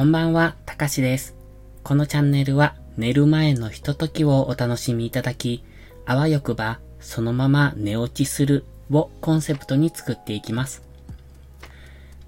[0.00, 1.36] こんばんは、たかしです。
[1.82, 5.62] このチャンネルは寝る前のひとときをお楽しみいただき、
[6.06, 10.82] あわよくばそのまま寝落ちするをコンセプトに作っていきます。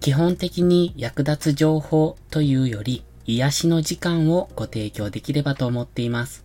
[0.01, 6.45] 基本的に役立つ情報というより癒しの時間をご提供できればと思っています。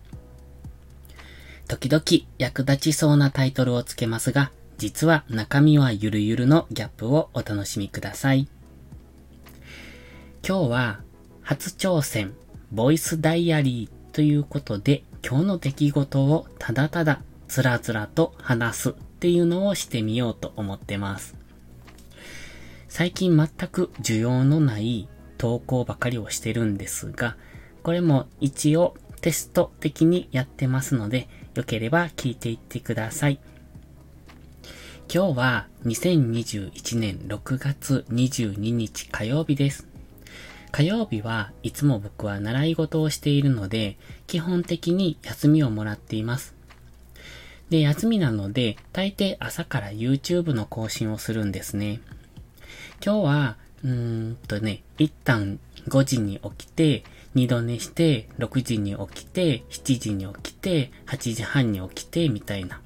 [1.66, 2.02] 時々
[2.38, 8.48] 役立ちそうなタイトルをつけますが、実は中身はゆるゆるのギャップをお楽しみください。
[10.42, 11.00] 今日は
[11.48, 12.34] 初挑戦、
[12.72, 21.36] ボイスダイアリーということで、今日の出来事をただただつらつらと話すっていうのをしてみようと思ってます。
[22.90, 27.38] 最近全く需要のない投稿ばかりをしてるんですが、
[27.82, 33.40] これも一応テスト的にやってますので、よければ聞いていってください。
[35.10, 39.87] 今日は2021年6月22日火曜日です。
[40.70, 46.54] 火曜日はいつも僕は習い事をしているので、基本的に休みをもらっています。
[47.70, 52.00] で、休みなので、大抵朝から YouTube の更新をするんですね。
[53.04, 55.58] 今日は、うーんとね、一旦
[55.88, 62.80] 5時に起きて、二度寝して、6時に起きて、7時に起きて、8時半に起きて、みたいな。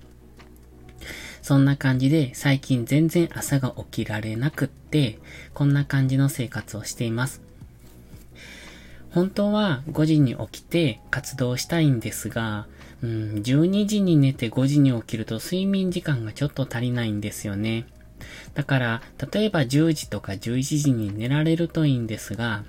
[1.42, 5.18] そんな感じで最近全然朝が起きられなくって、
[5.54, 7.51] こんな感じの生活をしています。
[9.12, 12.66] 本当は5時に起きて活動したいんですが、
[13.02, 13.10] うん、
[13.44, 17.86] 12時に寝て5時に起きると睡眠時間がちょっと足りないんですよね。
[18.54, 22.64] だから、例えば10時とか11時に寝られるといいんですが、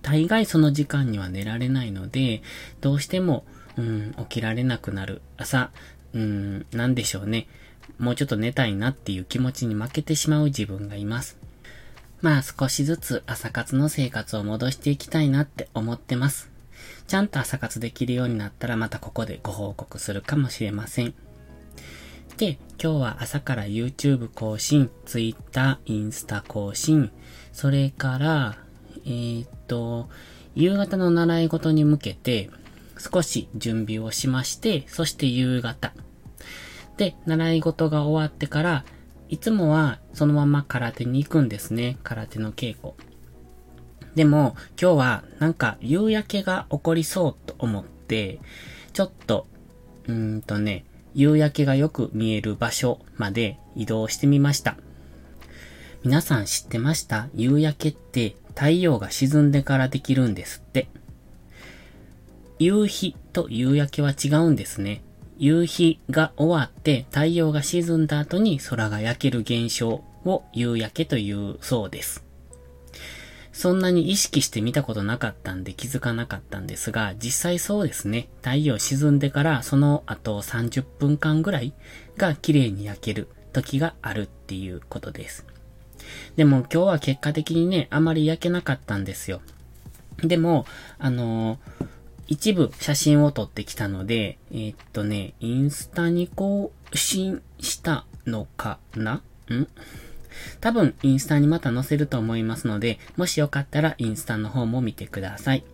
[0.00, 2.42] 大概その時間には寝られないので、
[2.80, 3.44] どうしても、
[3.76, 5.20] うん、起きられなくなる。
[5.36, 5.70] 朝、
[6.14, 7.46] うん、なんでしょうね。
[7.98, 11.36] もうちょっと寝たいなっていう気持ちに負けてしまう自分がいます。
[12.22, 16.50] まあ少しずつ朝活の生活を戻していきたいなって思ってます。
[17.08, 21.14] ちゃんと朝活できるようになったらまたここでご報告するかもしれません。
[22.36, 27.10] で、今日は朝から YouTube 更新、Twitter、インスタ更新、
[27.52, 28.56] それから、
[29.04, 30.08] えー、っと、
[30.54, 32.50] 夕方の習い事に向けて
[32.98, 35.92] 少し準備をしまして、そして夕方。
[36.96, 38.84] で、習い事が終わってから
[39.32, 41.96] いつもはそのまま空手に行くんですね。
[42.02, 42.92] 空手の稽古。
[44.14, 48.40] でも、今日はなんか夕焼けが起こりそうと思って、
[48.92, 49.46] ちょっと、
[50.06, 50.84] うーんとね、
[51.14, 54.76] 夕焼けがよく見える場所まで移動してみました。
[56.04, 57.28] 皆さん知ってました？
[57.34, 60.88] 夕焼けって太陽が沈んでからできるんですって。
[62.58, 65.02] 夕日と夕焼けは違うんですね。
[65.38, 72.24] 夕日が終わって太陽が沈んだ後に空が焼ける現象を夕焼けというそうです。
[73.52, 78.28] そんなに意識して見たことなかったんで気づかなかったんですが、実際そうですね。
[78.42, 81.74] 太陽沈んでからその後30分間ぐらい
[82.16, 85.44] が綺麗に焼ける時があるっていうことです。
[86.36, 89.42] でも今日は結果的にね、あまり焼けなかったんですよ。
[90.18, 90.66] でも、
[90.98, 91.86] あのー
[92.32, 99.16] 一部写真を撮ってきたので、えー、っとね、インスタに更新したのかな？
[99.50, 99.68] ん？
[100.62, 105.64] 多分インスタにまた載せると思いますので、もしよかったらインスタの方も見てください。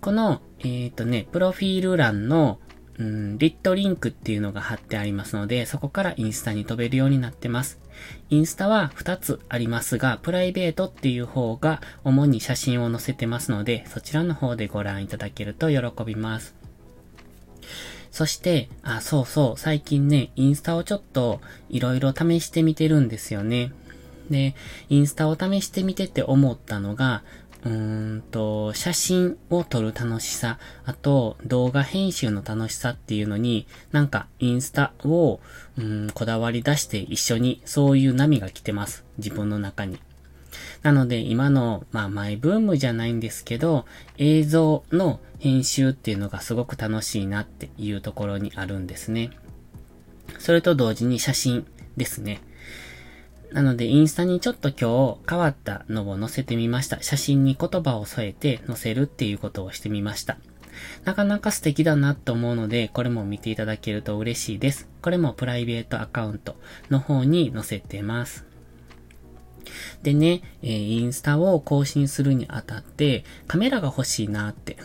[0.00, 2.60] この、えー、っとね、プロフィール欄の
[2.98, 7.80] うん、リットリンクっていうのが貼ってありますので、そこからインスタに飛べるようになってます。
[8.30, 16.54] インスタは2つありますが、プライベートっていう方が主に写真を載せてますので、そちらの方でご覧いただけると喜びます。
[18.10, 23.72] そして、あ、そうそう、最近ね、インスタをちょっと色々試してみてるんですよね。
[24.30, 24.54] で、
[24.88, 27.22] インスタを試してみてって思ったのが、
[27.64, 35.40] うんと、写真を撮る楽しさ、あと動画編集の楽しさっていうのに、なんかインスタを、
[35.78, 39.04] うん、こだわり出して一緒にそういう波が来てます。
[39.16, 39.98] 自分の中に。
[40.82, 43.86] なので今の、まあマイブームじゃないんですけど、
[44.18, 49.30] 映像の編集っていうのがすごく楽しいなっていうところにあるんですね。
[50.38, 51.66] それと同時に写真
[51.96, 52.42] ですね。
[53.54, 57.00] なので、インスタにちょっと今日変わったのを載せてみました。
[57.02, 60.38] 写真に言葉を添えて載せるっていうことをしてみました。
[61.04, 64.88] なかなか素敵だなと思うので、これも見ていただけると嬉しいです。
[65.02, 66.56] これもプライベートアカウント
[66.90, 68.44] の方に載せてます。
[70.02, 74.78] でね、え、インスタを更新するにあたって、カメラが欲しいなって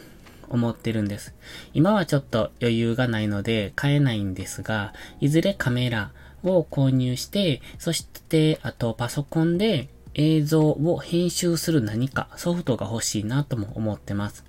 [0.47, 1.33] 思ってるんです。
[1.73, 6.11] 今はちょっと余裕がないので買えないんですが、いずれカメラ
[6.43, 14.43] を購入して、そして、あとパソコンで映像を編集する何かソフトが欲しいなとも思ってます。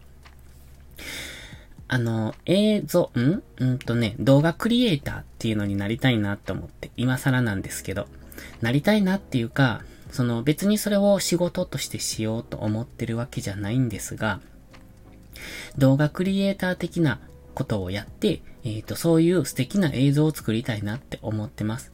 [1.88, 3.42] あの、映像、ん？
[3.58, 8.06] うんとね、動画クリエイターっていうのになりたいなと思って、今更なんですけど、
[8.60, 9.82] なりたいなっていうか、
[10.12, 14.40] その別にそれを仕事としてしようと思ってるわけじゃないんですが、
[15.78, 17.18] 動画クリエイター的な
[17.54, 21.92] ことをやって、えっ、ー、と、そういう素敵な映像を作りたいなって思ってます。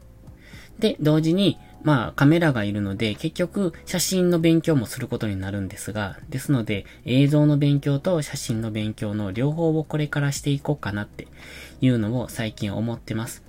[0.79, 11.29] で、同時に、まあカメラがいるので結局写真の勉強もすることになるんですが、ですので映像の勉強と写真の勉強の両方をこれからしていこうかなって
[11.81, 13.44] いうのを最近思ってます。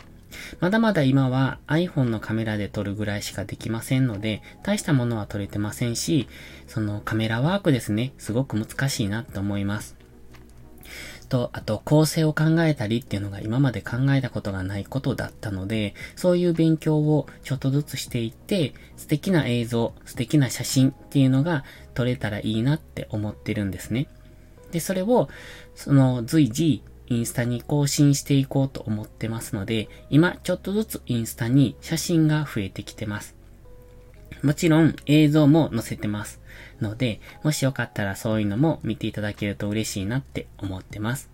[0.59, 6.27] まだまだ今は iPhone のカメラで撮るぐらいしかできませんので、大したものは撮れてませんし、
[6.67, 9.96] そのカメラワークですね、すごく難しいなって思います。
[11.27, 21.63] と、あと構成を考えたりっていうのが今まで考えたことがないことだったので、そういう勉強をちょっとずつしていって、素敵な映像、素敵な写真っていうのが
[21.93, 24.07] 撮れたらいいなって思ってるんですね。
[24.71, 25.29] で、それを、
[25.75, 33.36] その随時、インスタに更新していこうと思ってますので、今ちょっとずつインスタに写真が増えてきてます。
[34.43, 36.41] もちろん映像も載せてます。
[36.81, 41.29] ので、もしよかったらそういうのも見ていただけると嬉しいなって思ってます。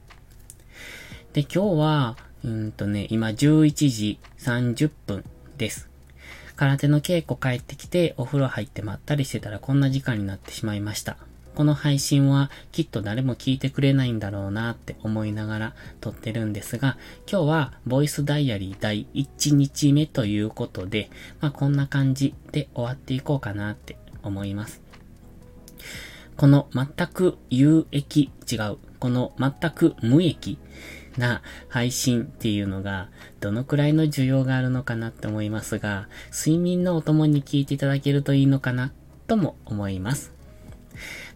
[1.33, 5.23] で、今日は、うんとね、今11時30分
[5.57, 5.89] です。
[6.55, 11.17] 空手の稽古帰ってきてお風呂入ってまったりしてたらこんな時間になってしまいました。
[11.55, 16.97] この配信はきっと誰も聞いてくれないんだろうなって思いながら撮ってるんですが、
[17.29, 21.09] 今日はボイスダイアリー第1日目ということで、
[21.41, 24.81] まあこんな感じで終わっていこうかなって思います。
[26.35, 30.57] この全く有益、違う、この全く無益
[31.17, 33.09] な配信っていうのが、
[33.39, 38.91] どのくらいの需要があるのかなって思いますが、睡眠のお供に聞いていただけるといいのかな、
[39.27, 40.33] とも思います。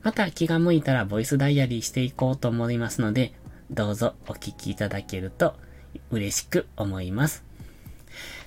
[0.04, 3.34] また気が向いたらボイスダイアリーしていこうと思いますので、
[3.72, 5.56] どうぞお聞きいただけると
[6.12, 7.44] 嬉しく思います。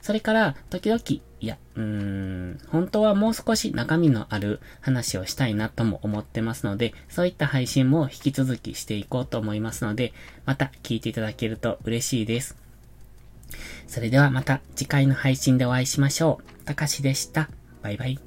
[0.03, 1.01] それから、時々、
[1.41, 10.13] いや、うーん、本当はもう少し中身のある話をしたいなとも思ってますので、そういった配信も引き続きしていこうと思いますので、
[10.47, 12.57] また聞いていただけると嬉しいです。
[13.87, 16.65] それではまた次回の配信でお会いしましょう。
[16.65, 17.51] たかしでした。
[17.83, 18.19] バイバイ。